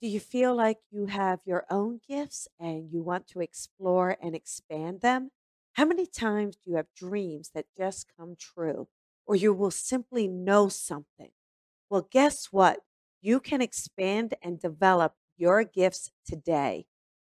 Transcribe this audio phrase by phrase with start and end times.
[0.00, 4.32] Do you feel like you have your own gifts and you want to explore and
[4.34, 5.30] expand them?
[5.72, 8.86] How many times do you have dreams that just come true,
[9.26, 11.30] or you will simply know something?
[11.90, 12.80] Well, guess what?
[13.20, 16.86] You can expand and develop your gifts today.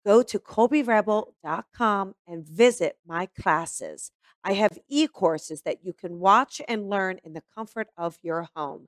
[0.06, 4.12] Go to colbyrebel.com and visit my classes.
[4.44, 8.50] I have e courses that you can watch and learn in the comfort of your
[8.54, 8.88] home.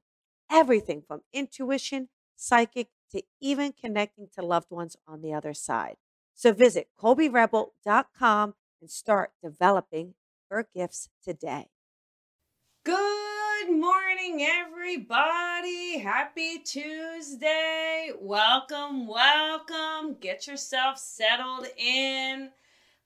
[0.50, 5.96] Everything from intuition, psychic, to even connecting to loved ones on the other side.
[6.34, 10.16] So visit colbyrebel.com and start developing
[10.50, 11.68] your gifts today.
[12.84, 16.00] Good morning, everybody.
[16.00, 18.10] Happy Tuesday.
[18.20, 20.16] Welcome, welcome.
[20.20, 22.50] Get yourself settled in.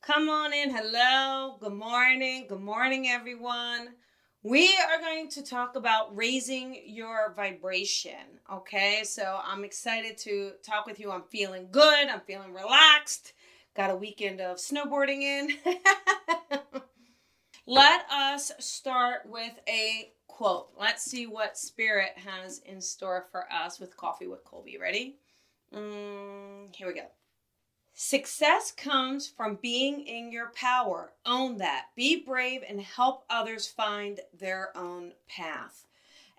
[0.01, 0.73] Come on in.
[0.73, 1.57] Hello.
[1.59, 2.45] Good morning.
[2.47, 3.95] Good morning, everyone.
[4.45, 8.13] We are going to talk about raising your vibration.
[8.53, 11.09] Okay, so I'm excited to talk with you.
[11.09, 13.33] I'm feeling good, I'm feeling relaxed.
[13.75, 15.49] Got a weekend of snowboarding in.
[17.65, 20.67] Let us start with a quote.
[20.79, 24.77] Let's see what Spirit has in store for us with Coffee with Colby.
[24.79, 25.15] Ready?
[25.73, 27.07] Mm, here we go.
[27.97, 31.13] Success comes from being in your power.
[31.25, 31.85] Own that.
[31.95, 35.85] Be brave and help others find their own path.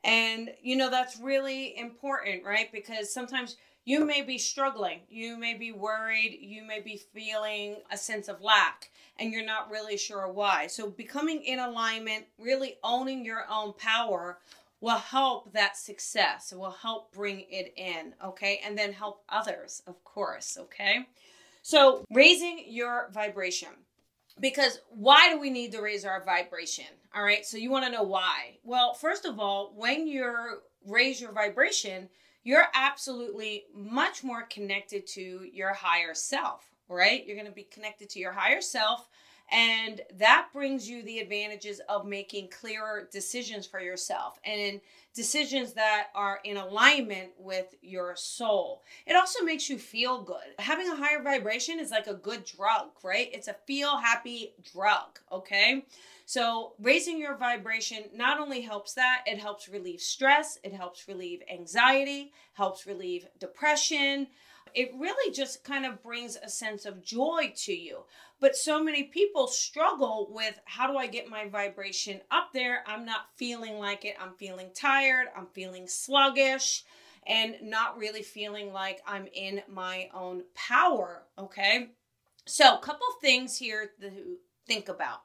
[0.05, 2.71] And, you know, that's really important, right?
[2.71, 7.97] Because sometimes you may be struggling, you may be worried, you may be feeling a
[7.97, 10.67] sense of lack, and you're not really sure why.
[10.67, 14.41] So, becoming in alignment, really owning your own power
[14.83, 16.53] will help that success.
[16.53, 18.61] It will help bring it in, okay?
[18.63, 21.07] And then help others, of course, okay?
[21.69, 23.71] So, raising your vibration.
[24.39, 26.85] Because why do we need to raise our vibration?
[27.13, 27.45] All right.
[27.45, 28.59] So, you want to know why?
[28.63, 32.09] Well, first of all, when you raise your vibration,
[32.45, 37.27] you're absolutely much more connected to your higher self, right?
[37.27, 39.09] You're going to be connected to your higher self
[39.51, 44.81] and that brings you the advantages of making clearer decisions for yourself and
[45.15, 48.83] decisions that are in alignment with your soul.
[49.07, 50.37] It also makes you feel good.
[50.59, 53.31] Having a higher vibration is like a good drug, right?
[53.33, 55.87] It's a feel happy drug, okay?
[56.27, 61.43] So, raising your vibration not only helps that, it helps relieve stress, it helps relieve
[61.49, 64.27] anxiety, helps relieve depression,
[64.77, 68.01] it really just kind of brings a sense of joy to you.
[68.41, 72.85] But so many people struggle with how do I get my vibration up there?
[72.87, 74.17] I'm not feeling like it.
[74.21, 75.29] I'm feeling tired.
[75.37, 76.85] I'm feeling sluggish
[77.27, 81.23] and not really feeling like I'm in my own power.
[81.39, 81.89] Okay.
[82.45, 84.11] So, a couple things here to
[84.67, 85.23] think about.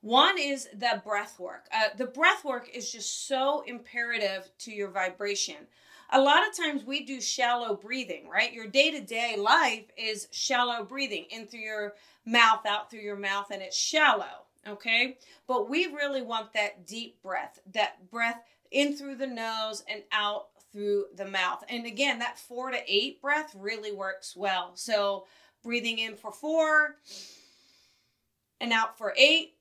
[0.00, 1.66] One is the breath work.
[1.72, 5.66] Uh, the breath work is just so imperative to your vibration
[6.12, 8.52] a lot of times we do shallow breathing, right?
[8.52, 11.94] Your day to day life is shallow breathing in through your
[12.24, 15.18] mouth, out through your mouth, and it's shallow, okay?
[15.46, 20.48] But we really want that deep breath, that breath in through the nose and out
[20.72, 21.62] through the mouth.
[21.68, 24.72] And again, that four to eight breath really works well.
[24.74, 25.26] So
[25.62, 26.96] breathing in for four
[28.60, 29.54] and out for eight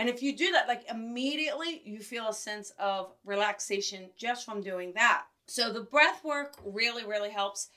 [0.00, 4.62] And if you do that, like immediately you feel a sense of relaxation just from
[4.62, 5.24] doing that.
[5.46, 7.68] So the breath work really, really helps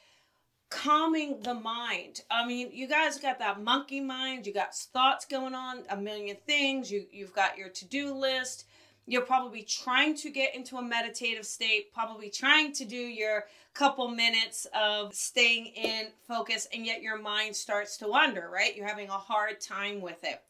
[0.73, 2.21] calming the mind.
[2.31, 6.35] I mean, you guys got that monkey mind, you got thoughts going on, a million
[6.47, 8.65] things, you you've got your to-do list.
[9.05, 14.07] You're probably trying to get into a meditative state, probably trying to do your couple
[14.07, 18.75] minutes of staying in focus, and yet your mind starts to wander, right?
[18.75, 20.41] You're having a hard time with it.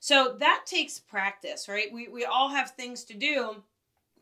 [0.00, 1.92] So that takes practice, right?
[1.92, 3.56] We, we all have things to do.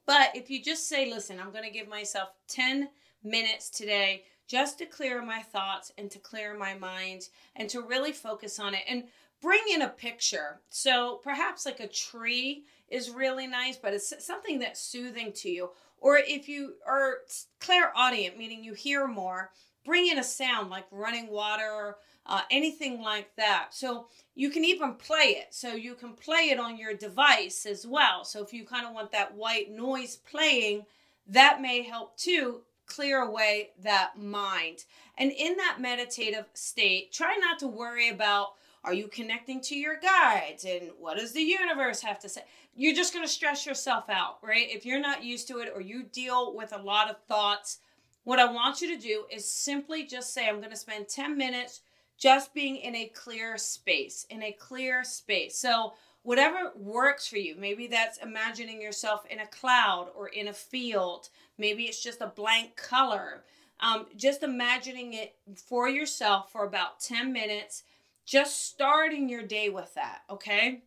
[0.06, 2.88] But if you just say, listen, I'm going to give myself 10
[3.22, 8.12] minutes today just to clear my thoughts and to clear my mind and to really
[8.12, 9.04] focus on it and
[9.42, 10.60] bring in a picture.
[10.70, 15.70] So perhaps like a tree is really nice, but it's something that's soothing to you.
[15.98, 17.18] Or if you are
[17.60, 19.50] clairaudient, meaning you hear more,
[19.84, 21.96] bring in a sound like running water
[22.28, 23.68] uh, anything like that.
[23.70, 25.54] So you can even play it.
[25.54, 28.24] So you can play it on your device as well.
[28.24, 30.86] So if you kind of want that white noise playing,
[31.28, 34.84] that may help too clear away that mind.
[35.18, 38.54] And in that meditative state, try not to worry about
[38.84, 42.42] are you connecting to your guides and what does the universe have to say?
[42.76, 44.68] You're just going to stress yourself out, right?
[44.70, 47.78] If you're not used to it or you deal with a lot of thoughts,
[48.22, 51.36] what I want you to do is simply just say, I'm going to spend 10
[51.36, 51.80] minutes
[52.16, 55.58] just being in a clear space, in a clear space.
[55.58, 55.94] So,
[56.26, 57.54] whatever works for you.
[57.56, 61.28] Maybe that's imagining yourself in a cloud or in a field.
[61.58, 63.44] Maybe it's just a blank color.
[63.80, 67.82] Um, just imagining it for yourself for about 10 minutes,
[68.24, 70.82] just starting your day with that, okay?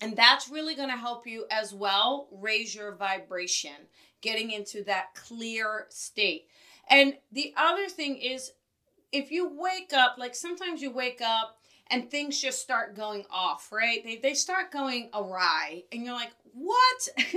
[0.00, 3.86] And that's really going to help you as well raise your vibration,
[4.20, 6.46] getting into that clear state.
[6.88, 8.52] And the other thing is,
[9.12, 11.58] if you wake up, like sometimes you wake up
[11.92, 14.02] and things just start going off, right?
[14.02, 17.08] They, they start going awry, and you're like, what?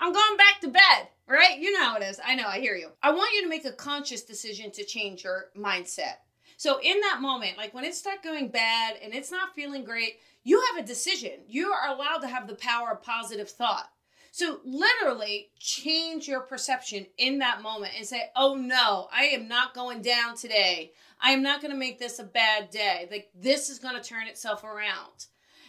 [0.00, 1.58] I'm going back to bed, right?
[1.58, 2.18] You know how it is.
[2.24, 2.88] I know, I hear you.
[3.02, 6.16] I want you to make a conscious decision to change your mindset.
[6.56, 10.20] So, in that moment, like when it starts going bad and it's not feeling great,
[10.42, 11.40] you have a decision.
[11.48, 13.90] You are allowed to have the power of positive thought.
[14.34, 19.74] So, literally, change your perception in that moment and say, Oh no, I am not
[19.74, 20.92] going down today.
[21.20, 23.06] I am not going to make this a bad day.
[23.10, 25.26] Like, this is going to turn itself around.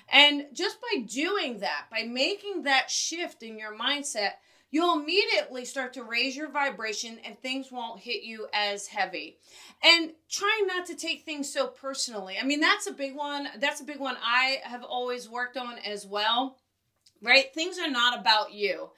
[0.09, 4.31] And just by doing that, by making that shift in your mindset,
[4.71, 9.39] you'll immediately start to raise your vibration and things won't hit you as heavy.
[9.83, 12.37] And trying not to take things so personally.
[12.41, 13.49] I mean, that's a big one.
[13.59, 16.57] That's a big one I have always worked on as well.
[17.23, 17.53] Right?
[17.53, 18.89] Things are not about you.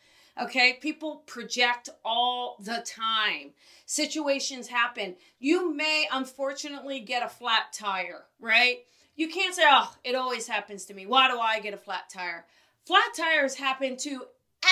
[0.42, 0.74] Okay?
[0.82, 3.52] People project all the time.
[3.86, 5.16] Situations happen.
[5.40, 8.80] You may unfortunately get a flat tire, right?
[9.16, 11.06] You can't say, oh, it always happens to me.
[11.06, 12.46] Why do I get a flat tire?
[12.86, 14.26] Flat tires happen to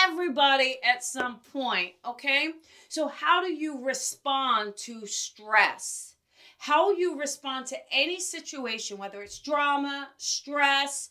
[0.05, 2.51] everybody at some point, okay?
[2.89, 6.15] So, how do you respond to stress?
[6.57, 11.09] How you respond to any situation, whether it's drama, stress,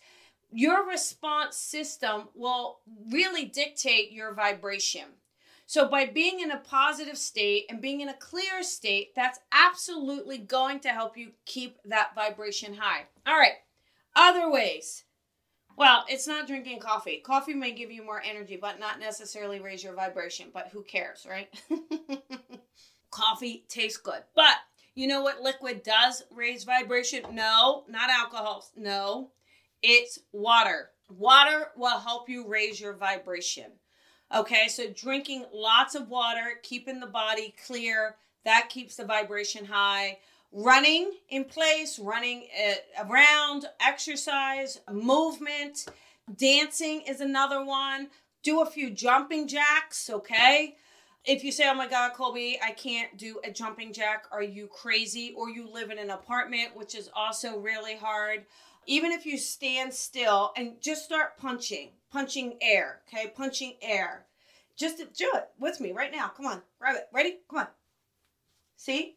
[0.52, 5.04] your response system will really dictate your vibration.
[5.66, 10.38] So, by being in a positive state and being in a clear state, that's absolutely
[10.38, 13.06] going to help you keep that vibration high.
[13.26, 13.54] All right,
[14.14, 15.04] other ways.
[15.74, 17.22] Well, it's not drinking coffee.
[17.24, 20.48] Coffee may give you more energy, but not necessarily raise your vibration.
[20.52, 21.48] But who cares, right?
[23.10, 24.22] coffee tastes good.
[24.34, 24.56] But
[24.94, 27.22] you know what liquid does raise vibration?
[27.32, 28.66] No, not alcohol.
[28.76, 29.30] No,
[29.82, 30.90] it's water.
[31.10, 33.72] Water will help you raise your vibration.
[34.34, 40.18] Okay, so drinking lots of water, keeping the body clear, that keeps the vibration high
[40.52, 45.86] running in place, running uh, around, exercise, movement,
[46.36, 48.08] dancing is another one.
[48.42, 50.76] Do a few jumping jacks, okay?
[51.24, 54.66] If you say, oh my God, Colby, I can't do a jumping jack, are you
[54.66, 55.32] crazy?
[55.36, 58.44] Or you live in an apartment, which is also really hard.
[58.86, 63.28] Even if you stand still and just start punching, punching air, okay?
[63.28, 64.26] Punching air.
[64.76, 66.28] Just do it with me right now.
[66.28, 67.08] Come on, grab it.
[67.12, 67.38] Ready?
[67.48, 67.66] Come on.
[68.76, 69.16] See?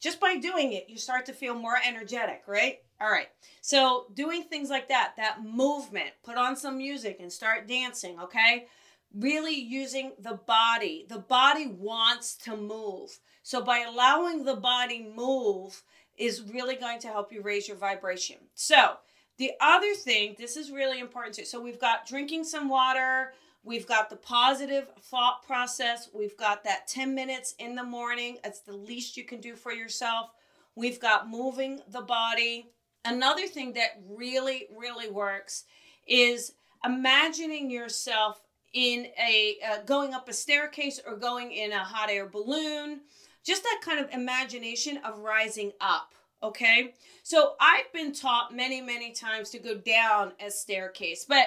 [0.00, 2.78] just by doing it, you start to feel more energetic, right?
[3.00, 3.28] All right.
[3.60, 8.66] So, doing things like that, that movement, put on some music and start dancing, okay?
[9.14, 11.06] Really using the body.
[11.08, 13.18] The body wants to move.
[13.42, 15.82] So, by allowing the body move
[16.20, 18.36] is really going to help you raise your vibration.
[18.54, 18.96] So,
[19.38, 21.44] the other thing, this is really important too.
[21.44, 23.32] So, we've got drinking some water,
[23.62, 26.08] We've got the positive thought process.
[26.14, 28.38] We've got that 10 minutes in the morning.
[28.42, 30.30] It's the least you can do for yourself.
[30.76, 32.70] We've got moving the body.
[33.04, 35.64] Another thing that really, really works
[36.06, 38.40] is imagining yourself
[38.72, 43.00] in a uh, going up a staircase or going in a hot air balloon.
[43.44, 46.12] Just that kind of imagination of rising up.
[46.42, 46.94] Okay.
[47.22, 51.46] So I've been taught many, many times to go down a staircase, but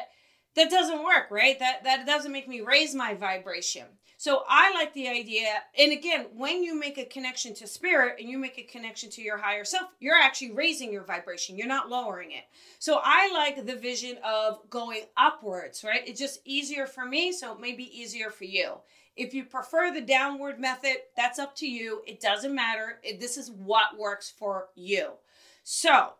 [0.55, 1.57] that doesn't work, right?
[1.59, 3.85] That that doesn't make me raise my vibration.
[4.17, 8.29] So I like the idea, and again, when you make a connection to spirit and
[8.29, 11.57] you make a connection to your higher self, you're actually raising your vibration.
[11.57, 12.45] You're not lowering it.
[12.79, 16.07] So I like the vision of going upwards, right?
[16.07, 18.75] It's just easier for me, so it may be easier for you.
[19.15, 22.01] If you prefer the downward method, that's up to you.
[22.07, 22.99] It doesn't matter.
[23.19, 25.11] This is what works for you.
[25.63, 26.13] So,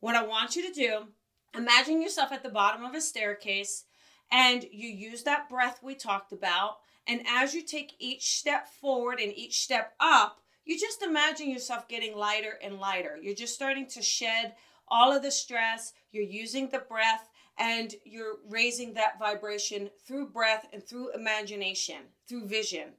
[0.00, 1.08] what I want you to do
[1.56, 3.84] Imagine yourself at the bottom of a staircase
[4.30, 6.76] and you use that breath we talked about.
[7.08, 11.88] And as you take each step forward and each step up, you just imagine yourself
[11.88, 13.18] getting lighter and lighter.
[13.20, 14.54] You're just starting to shed
[14.86, 15.92] all of the stress.
[16.12, 17.28] You're using the breath
[17.58, 22.90] and you're raising that vibration through breath and through imagination, through vision.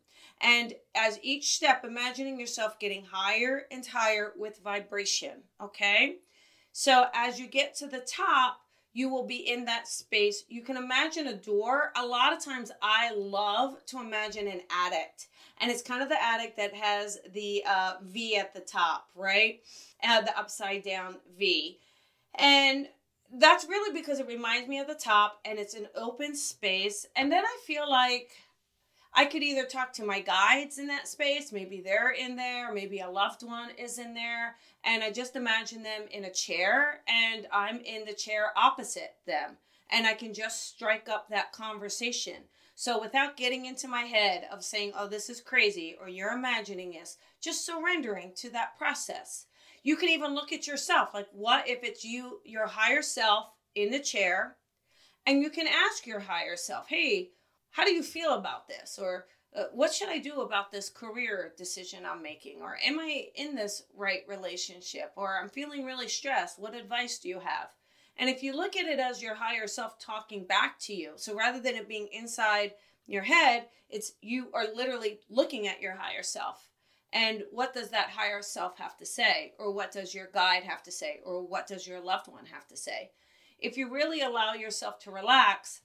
[0.42, 6.18] And as each step, imagining yourself getting higher and higher with vibration, okay?
[6.72, 8.62] So as you get to the top,
[8.94, 10.44] you will be in that space.
[10.50, 11.92] You can imagine a door.
[11.96, 15.14] A lot of times I love to imagine an attic.
[15.60, 19.62] And it's kind of the attic that has the uh, V at the top, right?
[20.04, 21.78] Uh, the upside down V.
[22.36, 22.88] And
[23.34, 27.06] that's really because it reminds me of the top and it's an open space.
[27.16, 28.32] And then I feel like
[29.14, 33.00] I could either talk to my guides in that space, maybe they're in there, maybe
[33.00, 37.46] a loved one is in there, and I just imagine them in a chair and
[37.52, 39.58] I'm in the chair opposite them,
[39.90, 42.44] and I can just strike up that conversation.
[42.76, 46.92] So without getting into my head of saying, oh, this is crazy, or you're imagining
[46.92, 49.46] this, just surrendering to that process.
[49.84, 53.92] You can even look at yourself like, what if it's you, your higher self in
[53.92, 54.58] the chair,
[55.26, 57.32] and you can ask your higher self, hey,
[57.72, 59.00] how do you feel about this?
[59.02, 62.62] Or uh, what should I do about this career decision I'm making?
[62.62, 65.12] Or am I in this right relationship?
[65.16, 66.60] Or I'm feeling really stressed.
[66.60, 67.70] What advice do you have?
[68.18, 71.36] And if you look at it as your higher self talking back to you, so
[71.36, 72.74] rather than it being inside
[73.08, 76.71] your head, it's you are literally looking at your higher self.
[77.14, 79.54] And what does that higher self have to say?
[79.60, 81.20] Or what does your guide have to say?
[81.26, 83.12] Or what does your loved one have to say?
[83.60, 85.82] If you really allow yourself to relax,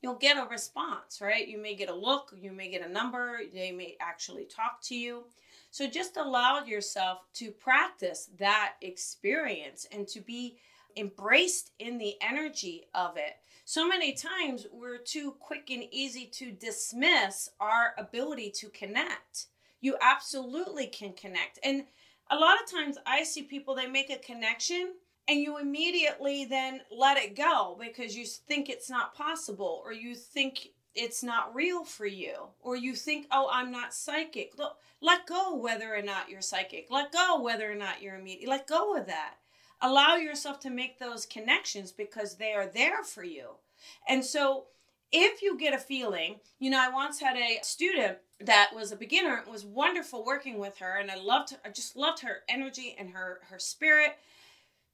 [0.00, 1.46] you'll get a response, right?
[1.46, 4.94] You may get a look, you may get a number, they may actually talk to
[4.94, 5.24] you.
[5.70, 10.58] So just allow yourself to practice that experience and to be
[10.96, 13.36] embraced in the energy of it.
[13.64, 19.46] So many times we're too quick and easy to dismiss our ability to connect.
[19.80, 21.58] You absolutely can connect.
[21.62, 21.84] And
[22.30, 24.94] a lot of times I see people, they make a connection
[25.28, 30.14] and you immediately then let it go because you think it's not possible or you
[30.14, 34.52] think it's not real for you or you think oh i'm not psychic.
[34.58, 36.88] Look, let go whether or not you're psychic.
[36.90, 39.34] Let go whether or not you're immediate let go of that.
[39.80, 43.50] Allow yourself to make those connections because they are there for you.
[44.08, 44.64] And so
[45.12, 48.96] if you get a feeling you know i once had a student that was a
[48.96, 52.94] beginner it was wonderful working with her and i loved i just loved her energy
[52.98, 54.16] and her her spirit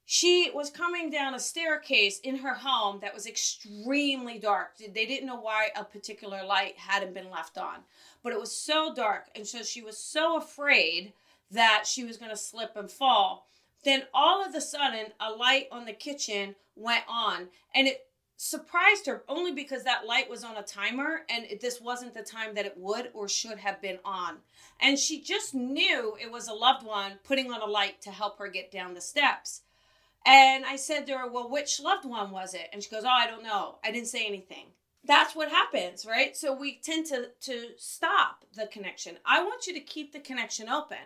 [0.05, 4.77] she was coming down a staircase in her home that was extremely dark.
[4.77, 7.77] They didn't know why a particular light hadn't been left on,
[8.21, 9.29] but it was so dark.
[9.35, 11.13] And so she was so afraid
[11.49, 13.47] that she was going to slip and fall.
[13.83, 18.05] Then all of a sudden, a light on the kitchen went on and it
[18.37, 22.53] surprised her only because that light was on a timer and this wasn't the time
[22.55, 24.37] that it would or should have been on.
[24.81, 28.37] And she just knew it was a loved one putting on a light to help
[28.39, 29.61] her get down the steps.
[30.25, 32.67] And I said to her, Well, which loved one was it?
[32.73, 33.75] And she goes, Oh, I don't know.
[33.83, 34.65] I didn't say anything.
[35.05, 36.35] That's what happens, right?
[36.35, 39.17] So we tend to, to stop the connection.
[39.23, 40.97] I want you to keep the connection open.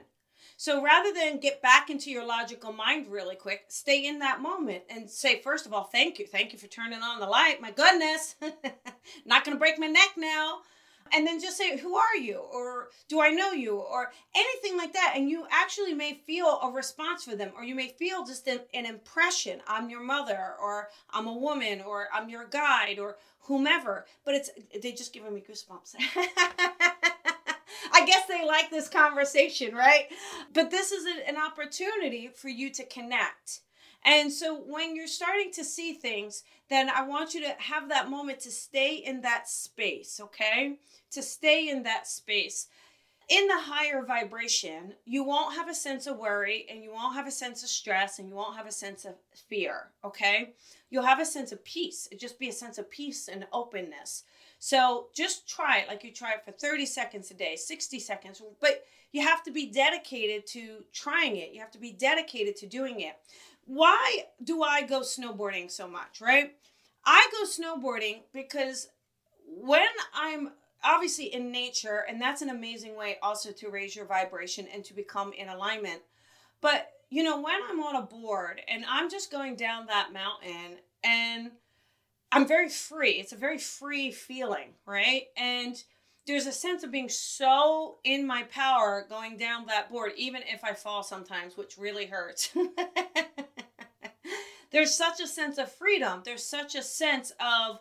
[0.59, 4.83] So rather than get back into your logical mind really quick, stay in that moment
[4.89, 6.27] and say, first of all, thank you.
[6.27, 7.61] Thank you for turning on the light.
[7.61, 8.35] My goodness,
[9.25, 10.59] not going to break my neck now.
[11.13, 12.39] And then just say who are you?
[12.39, 13.77] Or do i know you?
[13.77, 15.13] Or anything like that.
[15.15, 17.51] And you actually may feel a response for them.
[17.55, 19.61] Or you may feel just an, an impression.
[19.65, 20.55] I'm your mother.
[20.61, 21.79] Or i'm a woman.
[21.79, 22.99] Or i'm your guide.
[22.99, 24.05] Or whomever.
[24.25, 24.49] But it's
[24.83, 25.95] they just giving me goosebumps
[27.99, 30.07] I guess they like this conversation, right?
[30.53, 33.61] But this is an opportunity for you to connect.
[34.05, 38.09] And so when you're starting to see things, then I want you to have that
[38.09, 40.77] moment to stay in that space, okay?
[41.11, 42.67] To stay in that space.
[43.27, 47.27] In the higher vibration, you won't have a sense of worry and you won't have
[47.27, 49.15] a sense of stress and you won't have a sense of
[49.49, 50.53] fear, okay?
[50.89, 52.07] You'll have a sense of peace.
[52.11, 54.23] It just be a sense of peace and openness.
[54.59, 58.41] So just try it like you try it for 30 seconds a day, 60 seconds,
[58.59, 61.51] but you have to be dedicated to trying it.
[61.53, 63.15] You have to be dedicated to doing it
[63.69, 66.55] why do I go snowboarding so much, right?
[67.05, 68.87] I go snowboarding because
[69.45, 69.85] when
[70.15, 70.51] I'm
[70.83, 74.95] obviously in nature, and that's an amazing way also to raise your vibration and to
[74.95, 76.01] become in alignment.
[76.61, 80.79] But you know, when I'm on a board and I'm just going down that mountain
[81.03, 81.51] and
[82.31, 85.24] I'm very free, it's a very free feeling, right?
[85.36, 85.81] And
[86.27, 90.63] there's a sense of being so in my power going down that board, even if
[90.63, 92.51] I fall sometimes, which really hurts.
[94.71, 96.21] there's such a sense of freedom.
[96.24, 97.79] There's such a sense of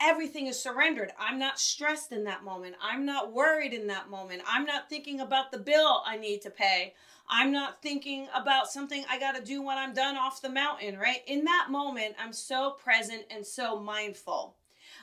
[0.00, 1.12] everything is surrendered.
[1.18, 2.76] I'm not stressed in that moment.
[2.80, 4.42] I'm not worried in that moment.
[4.46, 6.94] I'm not thinking about the bill I need to pay.
[7.28, 10.98] I'm not thinking about something I got to do when I'm done off the mountain,
[10.98, 11.22] right?
[11.26, 14.56] In that moment, I'm so present and so mindful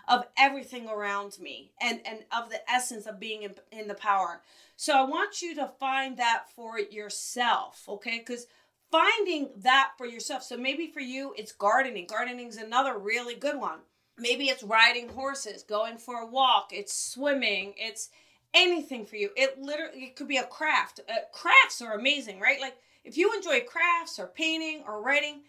[0.08, 4.42] of everything around me and and of the essence of being in, in the power.
[4.76, 8.20] So I want you to find that for yourself, okay?
[8.20, 8.48] Cuz
[8.92, 10.44] finding that for yourself.
[10.44, 12.08] So maybe for you, it's gardening.
[12.08, 13.80] Gardening is another really good one.
[14.18, 18.10] Maybe it's riding horses, going for a walk, it's swimming, it's
[18.54, 19.30] anything for you.
[19.36, 21.02] It literally it could be a craft.
[21.10, 22.62] Uh, crafts are amazing, right?
[22.62, 25.42] Like if you enjoy crafts or painting or writing,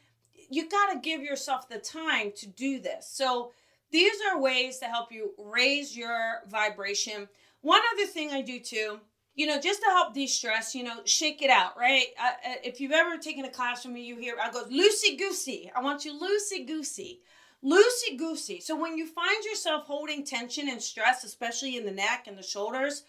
[0.51, 3.09] you got to give yourself the time to do this.
[3.09, 3.53] So
[3.91, 7.29] these are ways to help you raise your vibration.
[7.63, 9.01] One other thing I do too,
[9.35, 12.07] you know, just to help de-stress, you know, shake it out, right?
[12.21, 12.33] Uh,
[12.65, 15.71] if you've ever taken a class from me, you hear I go loosey goosey.
[15.75, 17.21] I want you loosey goosey,
[17.67, 18.61] loosey goosey.
[18.61, 22.43] So when you find yourself holding tension and stress, especially in the neck and the
[22.43, 23.03] shoulders,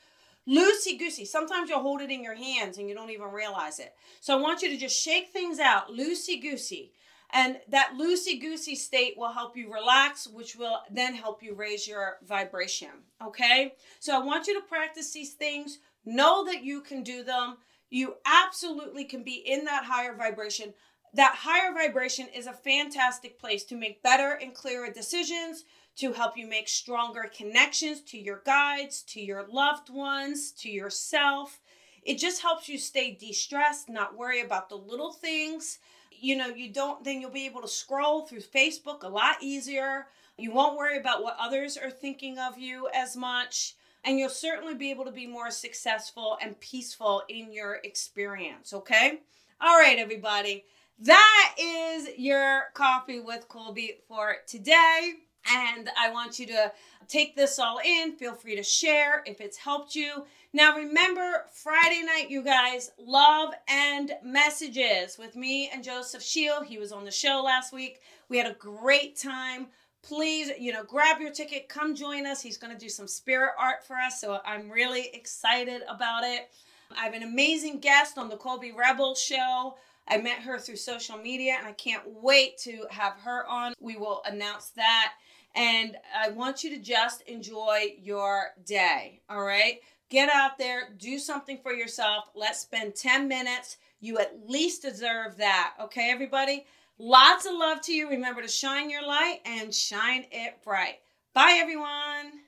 [0.47, 1.25] loosey goosey.
[1.25, 3.93] Sometimes you'll hold it in your hands and you don't even realize it.
[4.21, 6.93] So I want you to just shake things out, loosey goosey.
[7.31, 11.85] And that loosey goosey state will help you relax, which will then help you raise
[11.85, 12.89] your vibration.
[13.21, 13.73] Okay?
[13.99, 15.79] So I want you to practice these things.
[16.05, 17.57] Know that you can do them.
[17.89, 20.73] You absolutely can be in that higher vibration.
[21.17, 26.37] That higher vibration is a fantastic place to make better and clearer decisions, to help
[26.37, 31.59] you make stronger connections to your guides, to your loved ones, to yourself.
[32.03, 35.79] It just helps you stay de stressed, not worry about the little things.
[36.11, 40.05] You know, you don't, then you'll be able to scroll through Facebook a lot easier.
[40.37, 43.73] You won't worry about what others are thinking of you as much.
[44.03, 49.21] And you'll certainly be able to be more successful and peaceful in your experience, okay?
[49.59, 50.63] All right, everybody.
[50.99, 55.13] That is your coffee with Colby for today.
[55.49, 56.71] And I want you to
[57.07, 58.15] take this all in.
[58.15, 60.25] Feel free to share if it's helped you.
[60.53, 66.65] Now, remember, Friday night, you guys, love and messages with me and Joseph Shield.
[66.65, 68.01] He was on the show last week.
[68.27, 69.67] We had a great time.
[70.01, 72.41] Please, you know, grab your ticket, come join us.
[72.41, 74.19] He's going to do some spirit art for us.
[74.19, 76.49] So I'm really excited about it.
[76.97, 79.75] I have an amazing guest on the Colby Rebel show.
[80.07, 83.73] I met her through social media and I can't wait to have her on.
[83.79, 85.13] We will announce that.
[85.55, 89.21] And I want you to just enjoy your day.
[89.29, 89.79] All right.
[90.09, 92.29] Get out there, do something for yourself.
[92.33, 93.77] Let's spend 10 minutes.
[93.99, 95.73] You at least deserve that.
[95.81, 96.65] Okay, everybody?
[96.97, 98.09] Lots of love to you.
[98.09, 100.99] Remember to shine your light and shine it bright.
[101.33, 102.46] Bye, everyone.